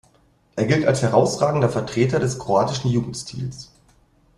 Er 0.55 0.65
gilt 0.65 0.87
als 0.87 1.03
herausragender 1.03 1.69
Vertreter 1.69 2.17
des 2.19 2.39
kroatischen 2.39 2.89
Jugendstils. 2.89 3.69